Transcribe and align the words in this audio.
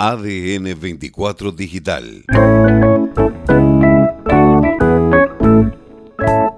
ADN 0.00 0.78
24 0.80 1.50
Digital. 1.50 2.22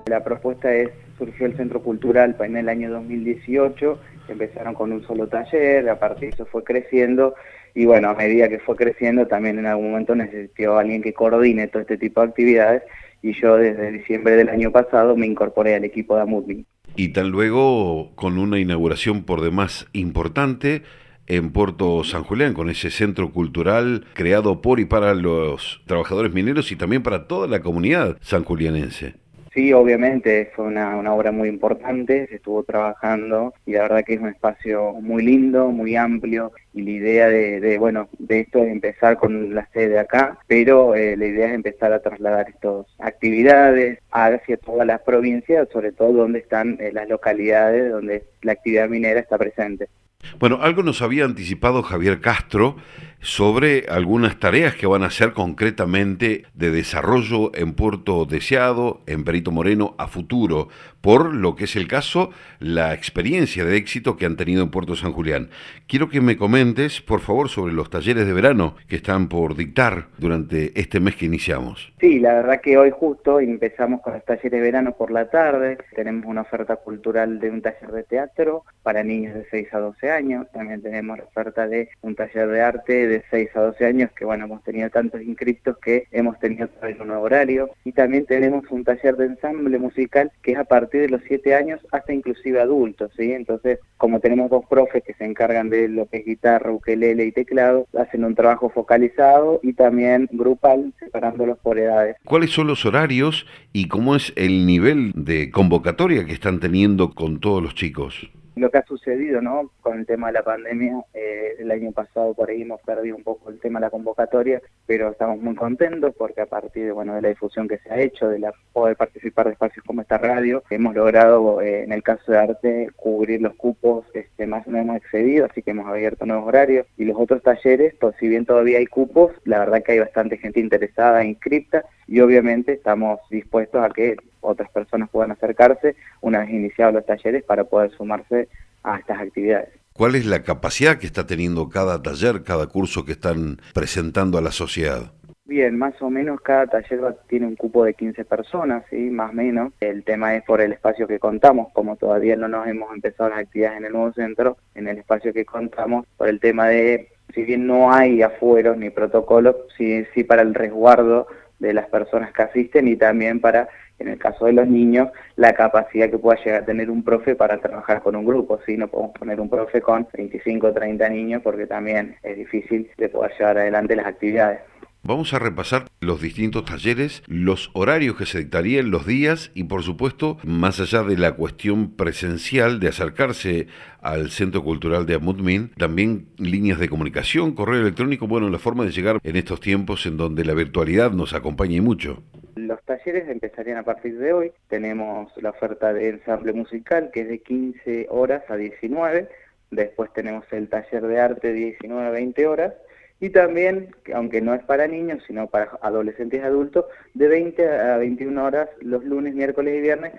La 0.07 0.23
propuesta 0.23 0.75
es, 0.75 0.91
surgió 1.17 1.47
el 1.47 1.57
Centro 1.57 1.83
Cultural 1.83 2.37
en 2.39 2.57
el 2.59 2.69
año 2.69 2.91
2018, 2.91 3.99
empezaron 4.29 4.75
con 4.75 4.93
un 4.93 5.03
solo 5.07 5.27
taller, 5.29 5.89
a 5.89 5.99
partir 5.99 6.29
de 6.29 6.35
eso 6.35 6.45
fue 6.45 6.65
creciendo 6.65 7.35
y 7.75 7.87
bueno, 7.87 8.11
a 8.11 8.15
medida 8.15 8.51
que 8.51 8.59
fue 8.59 8.77
creciendo 8.77 9.27
también 9.27 9.59
en 9.59 9.65
algún 9.65 9.93
momento 9.93 10.15
necesitó 10.15 10.77
alguien 10.77 11.01
que 11.01 11.15
coordine 11.15 11.67
todo 11.69 11.81
este 11.81 11.97
tipo 11.97 12.21
de 12.21 12.27
actividades 12.29 12.83
y 13.23 13.33
yo 13.41 13.57
desde 13.57 13.91
diciembre 13.91 14.37
del 14.37 14.51
año 14.51 14.71
pasado 14.71 15.17
me 15.17 15.27
incorporé 15.27 15.75
al 15.77 15.85
equipo 15.85 16.15
de 16.15 16.21
Amudmi. 16.21 16.67
Y 16.95 17.09
tan 17.15 17.31
luego 17.31 18.15
con 18.17 18.37
una 18.37 18.59
inauguración 18.59 19.25
por 19.25 19.41
demás 19.41 19.89
importante, 19.95 20.83
en 21.31 21.53
Puerto 21.53 22.03
San 22.03 22.25
Julián, 22.25 22.55
con 22.55 22.71
ese 22.71 22.91
centro 22.91 23.31
cultural 23.31 24.05
creado 24.15 24.61
por 24.61 24.81
y 24.81 24.85
para 24.85 25.15
los 25.15 25.81
trabajadores 25.87 26.33
mineros 26.33 26.73
y 26.73 26.77
también 26.77 27.05
para 27.05 27.29
toda 27.29 27.47
la 27.47 27.61
comunidad 27.61 28.17
sanjulianense. 28.21 29.15
Sí, 29.55 29.73
obviamente 29.73 30.51
fue 30.55 30.67
una, 30.67 31.13
obra 31.13 31.33
muy 31.33 31.49
importante, 31.49 32.29
se 32.29 32.37
estuvo 32.37 32.63
trabajando 32.63 33.53
y 33.67 33.73
la 33.73 33.83
verdad 33.83 34.05
que 34.05 34.15
es 34.15 34.21
un 34.21 34.29
espacio 34.29 34.93
muy 35.01 35.25
lindo, 35.25 35.69
muy 35.71 35.97
amplio 35.97 36.53
y 36.73 36.83
la 36.83 36.91
idea 36.91 37.29
de, 37.29 37.79
bueno, 37.79 38.09
de 38.19 38.41
esto 38.41 38.63
es 38.63 38.69
empezar 38.71 39.17
con 39.17 39.53
la 39.53 39.69
sede 39.73 39.99
acá, 39.99 40.39
pero 40.47 40.95
eh, 40.95 41.17
la 41.17 41.27
idea 41.27 41.49
es 41.49 41.55
empezar 41.55 41.93
a 41.93 42.01
trasladar 42.01 42.49
estas 42.49 42.87
actividades 43.01 43.99
hacia 44.13 44.57
todas 44.57 44.87
las 44.87 45.01
provincias, 45.03 45.69
sobre 45.73 45.91
todo 45.91 46.13
donde 46.13 46.41
están 46.41 46.77
eh, 46.81 46.93
las 46.93 47.09
localidades 47.09 47.91
donde 47.91 48.25
la 48.43 48.53
actividad 48.53 48.89
minera 48.89 49.19
está 49.19 49.37
presente. 49.37 49.89
Bueno, 50.39 50.59
algo 50.63 50.83
nos 50.83 51.03
había 51.03 51.25
anticipado 51.25 51.83
Javier 51.83 52.21
Castro 52.21 52.77
sobre 53.21 53.87
algunas 53.89 54.39
tareas 54.39 54.75
que 54.75 54.87
van 54.87 55.03
a 55.03 55.07
hacer 55.07 55.33
concretamente 55.33 56.45
de 56.55 56.71
desarrollo 56.71 57.55
en 57.55 57.75
Puerto 57.75 58.25
Deseado, 58.25 59.03
en 59.07 59.25
Perito 59.25 59.51
Moreno, 59.51 59.95
a 59.99 60.07
futuro, 60.07 60.69
por 61.01 61.35
lo 61.35 61.55
que 61.55 61.65
es 61.65 61.77
el 61.77 61.89
caso, 61.89 62.31
la 62.59 62.95
experiencia 62.95 63.65
de 63.65 63.77
éxito 63.77 64.17
que 64.17 64.27
han 64.27 64.37
tenido 64.37 64.63
en 64.63 64.71
Puerto 64.71 64.97
San 64.97 65.13
Julián. 65.13 65.51
Quiero 65.87 66.09
que 66.09 66.21
me 66.21 66.37
comentes, 66.37 67.01
por 67.01 67.21
favor, 67.21 67.49
sobre 67.49 67.73
los 67.73 67.91
talleres 67.91 68.27
de 68.27 68.33
verano 68.33 68.77
que 68.89 68.97
están 68.97 69.29
por 69.29 69.57
dictar 69.57 70.09
durante 70.19 70.79
este 70.79 71.01
mes 71.01 71.17
que 71.17 71.27
iniciamos. 71.27 71.93
Sí, 72.01 72.19
la 72.19 72.35
verdad 72.35 72.61
que 72.61 72.77
hoy 72.77 72.91
justo 72.91 73.41
empezamos 73.41 74.01
con 74.03 74.15
los 74.15 74.25
talleres 74.25 74.53
de 74.53 74.61
verano 74.61 74.97
por 74.97 75.11
la 75.11 75.31
tarde, 75.31 75.79
tenemos 75.95 76.27
una 76.27 76.43
oferta 76.43 76.77
cultural 76.77 77.39
de 77.41 77.51
un 77.51 77.63
taller 77.63 77.91
de 77.93 78.03
teatro 78.05 78.65
para 78.83 79.03
niños 79.03 79.35
de 79.35 79.47
6 79.51 79.69
a 79.73 79.79
12 79.79 80.11
años, 80.11 80.47
también 80.53 80.83
tenemos 80.83 81.19
la 81.19 81.25
oferta 81.25 81.67
de 81.67 81.89
un 82.03 82.15
taller 82.15 82.49
de 82.49 82.61
arte 82.61 83.07
de 83.11 83.25
6 83.31 83.51
a 83.55 83.61
12 83.61 83.87
años, 83.87 84.11
que 84.17 84.25
bueno, 84.25 84.45
hemos 84.45 84.63
tenido 84.63 84.89
tantos 84.91 85.23
inscriptos 85.23 85.77
que 85.79 86.07
hemos 86.11 86.39
tenido 86.39 86.69
un 87.01 87.09
nuevo 87.09 87.25
horario. 87.25 87.71
Y 87.85 87.93
también 87.93 88.27
tenemos 88.27 88.65
un 88.71 88.85
taller 88.85 89.17
de 89.17 89.27
ensamble 89.27 89.79
musical 89.79 90.31
que 90.43 90.53
es 90.53 90.59
a 90.59 90.65
partir 90.65 91.03
de 91.03 91.09
los 91.09 91.23
7 91.27 91.55
años 91.55 91.81
hasta 91.93 92.13
inclusive 92.13 92.61
adultos, 92.61 93.11
¿sí? 93.17 93.33
Entonces, 93.33 93.79
como 93.97 94.21
tenemos 94.21 94.51
dos 94.51 94.65
profes 94.69 95.03
que 95.05 95.15
se 95.15 95.25
encargan 95.25 95.71
de 95.71 95.89
lo 95.89 96.07
que 96.07 96.19
es 96.19 96.25
guitarra, 96.25 96.73
ukelele 96.73 97.27
y 97.27 97.33
teclado, 97.33 97.87
hacen 97.99 98.25
un 98.25 98.35
trabajo 98.35 98.71
focalizado 98.71 99.61
y 99.63 99.73
también 99.73 100.29
grupal, 100.33 100.93
separándolos 100.99 101.59
por 101.59 101.79
edades. 101.79 102.17
¿Cuáles 102.25 102.51
son 102.51 102.67
los 102.67 102.87
horarios 102.87 103.47
y 103.73 103.89
cómo 103.89 104.17
es 104.17 104.33
el 104.37 104.67
nivel 104.67 105.13
de 105.15 105.51
convocatoria 105.51 106.25
que 106.25 106.33
están 106.33 106.61
teniendo 106.61 107.11
con 107.15 107.41
todos 107.41 107.63
los 107.63 107.75
chicos? 107.75 108.31
Lo 108.61 108.71
que 108.71 108.79
ha 108.79 108.85
sucedido 108.85 109.41
¿no? 109.41 109.71
con 109.81 109.99
el 109.99 110.07
tema 110.07 110.29
de 110.29 110.35
la 110.35 110.43
pandemia. 110.43 111.03
Eh, 111.15 111.57
el 111.59 111.71
año 111.71 111.93
pasado 111.93 112.35
por 112.35 112.51
ahí 112.51 112.63
hemos 112.63 112.81
perdido 112.83 113.17
un 113.17 113.23
poco 113.23 113.51
el 113.51 113.59
tema 113.59 113.81
de 113.81 113.87
la 113.87 113.91
convocatoria, 113.91 114.61
pero 114.87 115.11
estamos 115.11 115.41
muy 115.41 115.55
contentos 115.55 116.15
porque 116.17 116.43
a 116.43 116.47
partir 116.47 116.85
de, 116.85 116.93
bueno, 116.93 117.15
de 117.15 117.23
la 117.23 117.29
difusión 117.29 117.67
que 117.67 117.79
se 117.79 117.91
ha 117.91 117.99
hecho, 117.99 118.29
de 118.29 118.39
la 118.39 118.53
poder 118.73 118.97
participar 118.97 119.47
de 119.47 119.53
espacios 119.53 119.85
como 119.85 120.03
esta 120.03 120.19
radio, 120.19 120.63
hemos 120.71 120.95
logrado 120.95 121.61
eh, 121.61 121.85
en 121.85 121.93
el 121.93 122.03
caso 122.03 122.33
de 122.33 122.39
arte 122.39 122.91
cubrir 122.97 123.41
los 123.41 123.55
cupos 123.55 124.05
este, 124.15 124.47
más 124.47 124.67
o 124.67 124.71
menos 124.71 124.97
excedido, 124.97 125.47
así 125.47 125.63
que 125.63 125.71
hemos 125.71 125.87
abierto 125.87 126.27
nuevos 126.27 126.47
horarios. 126.47 126.87
Y 126.97 127.05
los 127.05 127.17
otros 127.19 127.43
talleres, 127.43 127.95
pues 127.99 128.15
si 128.21 128.29
bien 128.29 128.45
todavía 128.45 128.79
hay 128.79 128.87
cupos, 128.87 129.33
la 129.45 129.61
verdad 129.61 129.83
que 129.83 129.93
hay 129.93 129.99
bastante 130.01 130.37
gente 130.37 130.61
interesada, 130.61 131.25
inscripta, 131.25 131.85
y 132.07 132.21
obviamente 132.21 132.73
estamos 132.73 133.21
dispuestos 133.31 133.83
a 133.83 133.89
que 133.89 134.17
otras 134.41 134.71
personas 134.71 135.09
puedan 135.11 135.31
acercarse 135.31 135.97
una 136.21 136.41
vez 136.41 136.51
iniciados 136.51 136.95
los 136.95 137.07
talleres 137.07 137.45
para 137.45 137.65
poder 137.65 137.91
sumarse 137.93 138.49
a 138.83 138.99
estas 138.99 139.21
actividades. 139.21 139.71
¿Cuál 139.93 140.15
es 140.15 140.25
la 140.25 140.43
capacidad 140.43 140.99
que 140.99 141.07
está 141.07 141.27
teniendo 141.27 141.69
cada 141.69 142.03
taller, 142.03 142.43
cada 142.43 142.67
curso 142.69 143.05
que 143.05 143.13
están 143.13 143.59
presentando 143.75 144.39
a 144.39 144.41
la 144.41 144.51
sociedad? 144.53 145.13
Bien, 145.51 145.77
más 145.77 146.01
o 146.01 146.09
menos 146.11 146.41
cada 146.43 146.69
taller 146.69 147.01
tiene 147.29 147.49
un 147.49 147.57
cupo 147.57 147.85
de 147.85 147.95
15 147.95 148.25
personas, 148.25 148.85
¿sí? 148.89 149.11
más 149.11 149.31
o 149.31 149.35
menos. 149.35 149.73
El 149.81 150.05
tema 150.05 150.37
es 150.37 150.45
por 150.45 150.61
el 150.61 150.73
espacio 150.73 151.09
que 151.09 151.19
contamos, 151.19 151.73
como 151.73 151.97
todavía 151.97 152.37
no 152.37 152.47
nos 152.47 152.69
hemos 152.69 152.95
empezado 152.95 153.31
las 153.31 153.41
actividades 153.41 153.79
en 153.79 153.87
el 153.87 153.93
nuevo 153.93 154.13
centro, 154.13 154.59
en 154.77 154.87
el 154.87 154.99
espacio 154.99 155.33
que 155.33 155.45
contamos, 155.45 156.07
por 156.17 156.29
el 156.29 156.39
tema 156.39 156.69
de, 156.69 157.09
si 157.35 157.43
bien 157.43 157.67
no 157.67 157.93
hay 157.93 158.23
afueros 158.23 158.77
ni 158.77 158.91
protocolos, 158.91 159.57
sí, 159.77 160.05
sí 160.15 160.23
para 160.23 160.43
el 160.43 160.55
resguardo 160.55 161.27
de 161.59 161.75
las 161.75 161.89
personas 161.89 162.33
que 162.33 162.43
asisten 162.43 162.87
y 162.87 162.95
también 162.95 163.41
para 163.41 163.69
en 164.01 164.09
el 164.09 164.19
caso 164.19 164.47
de 164.47 164.53
los 164.53 164.67
niños, 164.67 165.09
la 165.37 165.53
capacidad 165.53 166.11
que 166.11 166.19
pueda 166.19 166.43
llegar 166.43 166.63
a 166.63 166.67
tener 166.67 166.91
un 166.91 167.05
profe 167.05 167.37
para 167.37 167.59
trabajar 167.61 168.03
con 168.03 168.17
un 168.17 168.25
grupo. 168.25 168.59
Si 168.67 168.77
no 168.77 168.89
podemos 168.89 169.13
poner 169.13 169.41
un 169.41 169.49
profe 169.49 169.81
con 169.81 170.09
25 170.13 170.67
o 170.67 170.73
30 170.73 171.09
niños 171.11 171.43
porque 171.43 171.67
también 171.67 172.17
es 172.23 172.37
difícil 172.37 172.91
de 172.97 173.09
poder 173.09 173.33
llevar 173.39 173.59
adelante 173.59 173.95
las 173.95 174.07
actividades. 174.07 174.61
Vamos 175.03 175.33
a 175.33 175.39
repasar 175.39 175.87
los 176.01 176.21
distintos 176.21 176.67
talleres, 176.67 177.23
los 177.27 177.71
horarios 177.73 178.17
que 178.17 178.27
se 178.27 178.39
dictarían, 178.39 178.91
los 178.91 179.07
días 179.07 179.51
y 179.55 179.65
por 179.65 179.83
supuesto, 179.83 180.37
más 180.45 180.79
allá 180.79 181.03
de 181.03 181.17
la 181.17 181.33
cuestión 181.33 181.97
presencial 181.97 182.81
de 182.81 182.89
acercarse 182.89 183.67
al 184.03 184.31
Centro 184.31 184.63
Cultural 184.63 185.07
de 185.07 185.15
Amutmin, 185.15 185.71
también 185.79 186.27
líneas 186.37 186.79
de 186.79 186.91
comunicación, 186.91 187.55
correo 187.55 187.81
electrónico, 187.81 188.27
bueno, 188.27 188.51
la 188.51 188.59
forma 188.59 188.85
de 188.85 188.91
llegar 188.91 189.21
en 189.25 189.37
estos 189.37 189.61
tiempos 189.61 190.05
en 190.05 190.19
donde 190.19 190.45
la 190.45 190.53
virtualidad 190.53 191.13
nos 191.13 191.33
acompaña 191.33 191.81
mucho. 191.81 192.23
Los 192.57 192.83
talleres 192.85 193.27
empezarían 193.29 193.79
a 193.79 193.85
partir 193.85 194.19
de 194.19 194.35
hoy. 194.35 194.53
Tenemos 194.69 195.33
la 195.41 195.51
oferta 195.51 195.95
de 195.95 196.11
ensamble 196.11 196.53
musical 196.53 197.11
que 197.11 197.23
es 197.23 197.29
de 197.29 197.39
15 197.39 198.09
horas 198.11 198.43
a 198.51 198.57
19. 198.57 199.29
Después 199.71 200.13
tenemos 200.13 200.45
el 200.53 200.69
taller 200.69 201.07
de 201.07 201.21
arte 201.21 201.49
de 201.49 201.55
19 201.55 202.07
a 202.07 202.11
20 202.11 202.47
horas. 202.47 202.75
Y 203.21 203.31
también, 203.31 203.95
aunque 204.15 204.41
no 204.41 204.55
es 204.55 204.63
para 204.65 204.87
niños, 204.87 205.23
sino 205.27 205.47
para 205.47 205.79
adolescentes 205.83 206.41
y 206.41 206.45
adultos, 206.45 206.87
de 207.13 207.29
20 207.29 207.69
a 207.69 207.99
21 207.99 208.45
horas 208.45 208.71
los 208.81 209.05
lunes, 209.05 209.35
miércoles 209.35 209.77
y 209.77 209.81
viernes 209.81 210.13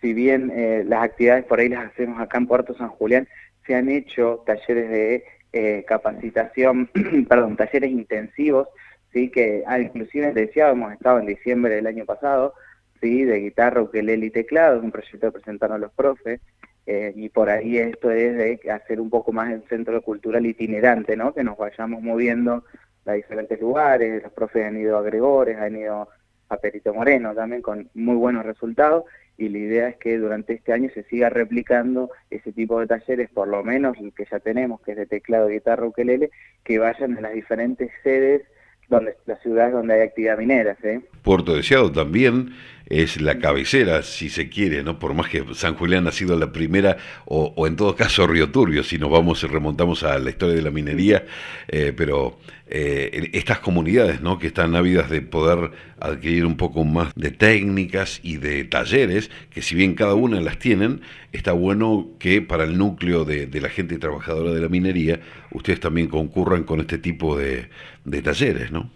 si 0.00 0.12
bien 0.12 0.52
eh, 0.54 0.84
las 0.86 1.04
actividades 1.04 1.44
por 1.44 1.60
ahí 1.60 1.68
las 1.68 1.86
hacemos 1.86 2.20
acá 2.20 2.38
en 2.38 2.46
Puerto 2.46 2.74
San 2.76 2.88
Julián, 2.88 3.26
se 3.66 3.74
han 3.74 3.88
hecho 3.88 4.42
talleres 4.46 4.90
de 4.90 5.24
eh, 5.56 5.84
capacitación, 5.86 6.90
perdón, 7.28 7.56
talleres 7.56 7.90
intensivos, 7.90 8.68
sí, 9.10 9.30
que 9.30 9.64
ah, 9.66 9.78
inclusive 9.78 10.34
hemos 10.54 10.92
estado 10.92 11.18
en 11.18 11.24
diciembre 11.24 11.76
del 11.76 11.86
año 11.86 12.04
pasado, 12.04 12.52
sí, 13.00 13.24
de 13.24 13.40
guitarra, 13.40 13.80
ukelele 13.80 14.26
y 14.26 14.30
teclado, 14.30 14.80
un 14.80 14.92
proyecto 14.92 15.26
de 15.26 15.32
presentarnos 15.32 15.76
a 15.76 15.80
los 15.80 15.92
profes, 15.92 16.42
eh, 16.84 17.14
y 17.16 17.30
por 17.30 17.48
ahí 17.48 17.78
esto 17.78 18.10
es 18.10 18.36
de 18.36 18.70
hacer 18.70 19.00
un 19.00 19.08
poco 19.08 19.32
más 19.32 19.50
el 19.50 19.62
centro 19.66 20.02
cultural 20.02 20.44
itinerante, 20.44 21.16
¿no? 21.16 21.32
Que 21.32 21.42
nos 21.42 21.56
vayamos 21.56 22.02
moviendo 22.02 22.64
a 23.06 23.12
diferentes 23.14 23.58
lugares, 23.58 24.22
los 24.22 24.32
profes 24.32 24.66
han 24.66 24.76
ido 24.76 24.98
a 24.98 25.02
Gregores, 25.02 25.56
han 25.56 25.74
ido 25.76 26.08
a 26.48 26.56
Perito 26.56 26.94
Moreno 26.94 27.34
también 27.34 27.62
con 27.62 27.88
muy 27.94 28.16
buenos 28.16 28.44
resultados 28.44 29.04
y 29.38 29.48
la 29.48 29.58
idea 29.58 29.88
es 29.88 29.96
que 29.96 30.16
durante 30.18 30.54
este 30.54 30.72
año 30.72 30.88
se 30.94 31.02
siga 31.04 31.28
replicando 31.28 32.10
ese 32.30 32.52
tipo 32.52 32.80
de 32.80 32.86
talleres, 32.86 33.28
por 33.30 33.48
lo 33.48 33.62
menos 33.62 33.96
el 33.98 34.12
que 34.12 34.26
ya 34.30 34.40
tenemos, 34.40 34.80
que 34.80 34.92
es 34.92 34.96
de 34.96 35.06
teclado, 35.06 35.48
guitarra, 35.48 35.86
ukelele, 35.86 36.30
que 36.64 36.78
vayan 36.78 37.18
a 37.18 37.20
las 37.20 37.34
diferentes 37.34 37.90
sedes 38.02 38.42
donde 38.88 39.16
las 39.26 39.40
ciudades 39.42 39.72
donde 39.72 39.94
hay 39.94 40.00
actividad 40.02 40.38
minera. 40.38 40.76
¿sí? 40.80 41.00
Puerto 41.22 41.54
Deseado 41.54 41.90
también 41.90 42.50
es 42.88 43.20
la 43.20 43.38
cabecera, 43.38 44.02
si 44.02 44.28
se 44.28 44.48
quiere, 44.48 44.82
¿no? 44.82 44.98
Por 44.98 45.14
más 45.14 45.28
que 45.28 45.44
San 45.54 45.74
Julián 45.74 46.06
ha 46.06 46.12
sido 46.12 46.38
la 46.38 46.52
primera, 46.52 46.96
o, 47.24 47.66
en 47.66 47.76
todo 47.76 47.96
caso 47.96 48.26
Río 48.26 48.50
Turbio, 48.50 48.84
si 48.84 48.98
nos 48.98 49.10
vamos 49.10 49.42
y 49.42 49.46
remontamos 49.46 50.04
a 50.04 50.18
la 50.18 50.30
historia 50.30 50.54
de 50.54 50.62
la 50.62 50.70
minería, 50.70 51.26
eh, 51.68 51.92
pero 51.96 52.38
eh, 52.68 53.30
estas 53.32 53.58
comunidades, 53.58 54.20
¿no? 54.20 54.38
Que 54.38 54.48
están 54.48 54.76
ávidas 54.76 55.10
de 55.10 55.20
poder 55.20 55.72
adquirir 55.98 56.46
un 56.46 56.56
poco 56.56 56.84
más 56.84 57.12
de 57.16 57.30
técnicas 57.30 58.20
y 58.22 58.36
de 58.36 58.64
talleres, 58.64 59.30
que 59.50 59.62
si 59.62 59.74
bien 59.74 59.94
cada 59.94 60.14
una 60.14 60.40
las 60.40 60.58
tienen, 60.58 61.00
está 61.32 61.52
bueno 61.52 62.08
que 62.20 62.40
para 62.40 62.64
el 62.64 62.78
núcleo 62.78 63.24
de, 63.24 63.48
la 63.60 63.68
gente 63.68 63.98
trabajadora 63.98 64.52
de 64.52 64.60
la 64.60 64.68
minería, 64.68 65.20
ustedes 65.50 65.80
también 65.80 66.06
concurran 66.06 66.62
con 66.64 66.80
este 66.80 66.98
tipo 66.98 67.36
de, 67.36 67.68
de 68.04 68.22
talleres, 68.22 68.70
¿no? 68.70 68.90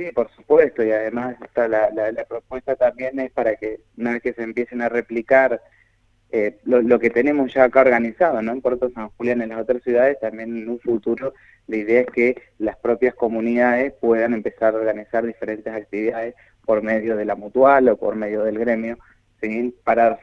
Sí, 0.00 0.12
por 0.12 0.30
supuesto, 0.30 0.82
y 0.82 0.90
además 0.92 1.36
está 1.44 1.68
la, 1.68 1.90
la, 1.90 2.24
propuesta 2.24 2.74
también 2.74 3.20
es 3.20 3.30
para 3.32 3.56
que 3.56 3.80
una 3.98 4.14
vez 4.14 4.22
que 4.22 4.32
se 4.32 4.42
empiecen 4.42 4.80
a 4.80 4.88
replicar 4.88 5.60
eh, 6.30 6.56
lo, 6.64 6.98
que 6.98 7.10
tenemos 7.10 7.52
ya 7.52 7.64
acá 7.64 7.82
organizado, 7.82 8.40
¿no? 8.40 8.52
En 8.52 8.62
Puerto 8.62 8.88
San 8.94 9.10
Julián, 9.10 9.42
en 9.42 9.50
las 9.50 9.60
otras 9.60 9.82
ciudades, 9.82 10.18
también 10.18 10.56
en 10.56 10.70
un 10.70 10.80
futuro 10.80 11.34
la 11.66 11.76
idea 11.76 12.00
es 12.00 12.06
que 12.06 12.42
las 12.56 12.78
propias 12.78 13.14
comunidades 13.14 13.92
puedan 13.92 14.32
empezar 14.32 14.74
a 14.74 14.78
organizar 14.78 15.26
diferentes 15.26 15.70
actividades 15.70 16.34
por 16.64 16.82
medio 16.82 17.14
de 17.14 17.26
la 17.26 17.34
mutual 17.34 17.90
o 17.90 17.98
por 17.98 18.16
medio 18.16 18.42
del 18.42 18.58
gremio, 18.58 18.96
para, 19.84 20.18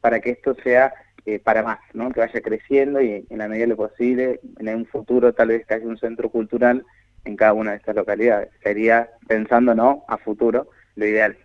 para 0.00 0.20
que 0.20 0.30
esto 0.30 0.54
sea 0.62 0.94
eh, 1.24 1.40
para 1.40 1.64
más, 1.64 1.80
¿no? 1.94 2.12
que 2.12 2.20
vaya 2.20 2.40
creciendo 2.40 3.02
y 3.02 3.26
en 3.28 3.38
la 3.38 3.48
medida 3.48 3.64
de 3.64 3.70
lo 3.70 3.76
posible, 3.76 4.38
en 4.60 4.68
un 4.68 4.86
futuro 4.86 5.32
tal 5.34 5.48
vez 5.48 5.66
que 5.66 5.74
haya 5.74 5.84
un 5.84 5.98
centro 5.98 6.30
cultural 6.30 6.84
en 7.26 7.36
cada 7.36 7.52
una 7.52 7.72
de 7.72 7.78
estas 7.78 7.96
localidades. 7.96 8.50
Sería, 8.62 9.10
pensando 9.26 9.74
no 9.74 10.04
a 10.08 10.16
futuro, 10.16 10.68
lo 10.94 11.06
ideal. 11.06 11.36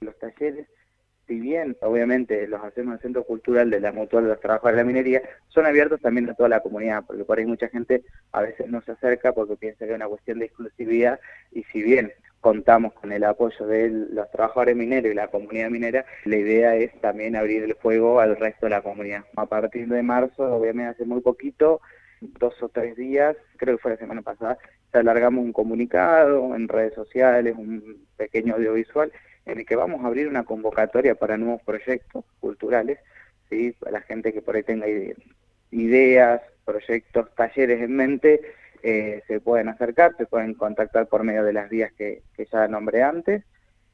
Los 0.00 0.18
talleres, 0.18 0.66
si 1.26 1.40
bien 1.40 1.76
obviamente 1.80 2.46
los 2.46 2.62
hacemos 2.62 2.92
en 2.92 2.94
el 2.94 3.00
Centro 3.00 3.24
Cultural 3.24 3.70
de 3.70 3.80
la 3.80 3.92
Mutual 3.92 4.24
de 4.24 4.30
los 4.30 4.40
Trabajadores 4.40 4.76
de 4.76 4.82
la 4.82 4.86
Minería, 4.86 5.22
son 5.48 5.66
abiertos 5.66 6.00
también 6.00 6.28
a 6.30 6.34
toda 6.34 6.48
la 6.48 6.60
comunidad, 6.60 7.04
porque 7.06 7.24
por 7.24 7.38
ahí 7.38 7.46
mucha 7.46 7.68
gente 7.68 8.04
a 8.32 8.42
veces 8.42 8.68
no 8.68 8.80
se 8.82 8.92
acerca 8.92 9.32
porque 9.32 9.56
piensa 9.56 9.84
que 9.84 9.92
es 9.92 9.96
una 9.96 10.08
cuestión 10.08 10.38
de 10.38 10.46
exclusividad 10.46 11.18
y 11.50 11.64
si 11.64 11.82
bien 11.82 12.12
contamos 12.40 12.92
con 12.92 13.10
el 13.10 13.24
apoyo 13.24 13.66
de 13.66 13.88
los 13.88 14.30
trabajadores 14.30 14.76
mineros 14.76 15.10
y 15.10 15.14
la 15.14 15.28
comunidad 15.28 15.70
minera, 15.70 16.04
la 16.26 16.36
idea 16.36 16.76
es 16.76 16.92
también 17.00 17.36
abrir 17.36 17.62
el 17.62 17.74
fuego 17.74 18.20
al 18.20 18.36
resto 18.36 18.66
de 18.66 18.70
la 18.70 18.82
comunidad. 18.82 19.24
A 19.34 19.46
partir 19.46 19.88
de 19.88 20.02
marzo, 20.02 20.54
obviamente 20.54 20.90
hace 20.90 21.04
muy 21.06 21.22
poquito, 21.22 21.80
dos 22.38 22.62
o 22.62 22.68
tres 22.68 22.96
días, 22.96 23.36
creo 23.56 23.76
que 23.76 23.82
fue 23.82 23.90
la 23.92 23.96
semana 23.96 24.22
pasada, 24.22 24.58
alargamos 24.92 25.44
un 25.44 25.52
comunicado 25.52 26.54
en 26.54 26.68
redes 26.68 26.94
sociales, 26.94 27.54
un 27.56 28.06
pequeño 28.16 28.54
audiovisual, 28.54 29.12
en 29.46 29.58
el 29.58 29.66
que 29.66 29.76
vamos 29.76 30.04
a 30.04 30.06
abrir 30.06 30.28
una 30.28 30.44
convocatoria 30.44 31.14
para 31.14 31.36
nuevos 31.36 31.62
proyectos 31.62 32.24
culturales, 32.40 32.98
¿sí? 33.50 33.72
para 33.78 33.92
la 33.92 34.00
gente 34.02 34.32
que 34.32 34.42
por 34.42 34.56
ahí 34.56 34.62
tenga 34.62 34.86
ideas, 35.70 36.40
proyectos, 36.64 37.34
talleres 37.34 37.82
en 37.82 37.96
mente, 37.96 38.40
eh, 38.82 39.22
se 39.26 39.40
pueden 39.40 39.68
acercar, 39.68 40.16
se 40.16 40.26
pueden 40.26 40.54
contactar 40.54 41.08
por 41.08 41.24
medio 41.24 41.44
de 41.44 41.52
las 41.52 41.68
vías 41.68 41.92
que, 41.92 42.22
ya 42.52 42.68
nombré 42.68 43.02
antes, 43.02 43.42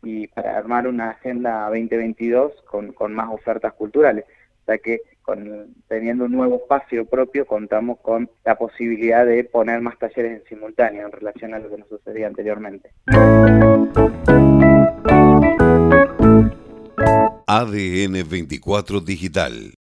y 0.03 0.29
para 0.29 0.57
armar 0.57 0.87
una 0.87 1.11
agenda 1.11 1.67
2022 1.67 2.63
con, 2.63 2.93
con 2.93 3.13
más 3.13 3.29
ofertas 3.31 3.75
culturales 3.75 4.25
sea 4.71 4.79
que 4.79 5.01
con, 5.31 5.77
teniendo 5.87 6.25
un 6.25 6.33
nuevo 6.33 6.57
espacio 6.57 7.05
propio 7.05 7.47
contamos 7.47 7.99
con 8.01 8.29
la 8.45 8.57
posibilidad 8.57 9.25
de 9.25 9.45
poner 9.45 9.81
más 9.81 9.97
talleres 9.97 10.41
en 10.41 10.49
simultáneo 10.49 11.07
en 11.07 11.13
relación 11.13 11.55
a 11.55 11.61
lo 11.61 11.71
que 11.71 11.79
nos 11.79 11.89
sucedía 11.89 12.27
anteriormente. 12.27 12.91
ADN 17.47 18.29
24 18.29 19.01
Digital 19.01 19.75